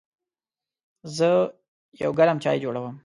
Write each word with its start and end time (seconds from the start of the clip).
زه 1.17 1.29
یو 2.03 2.11
ګرم 2.19 2.37
چای 2.43 2.57
جوړوم. 2.63 2.95